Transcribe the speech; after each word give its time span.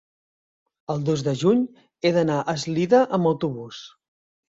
El 0.93 1.03
dos 1.09 1.23
de 1.27 1.35
juny 1.43 1.63
he 2.11 2.15
d'anar 2.19 2.41
a 2.47 2.57
Eslida 2.59 3.07
amb 3.19 3.35
autobús. 3.37 3.89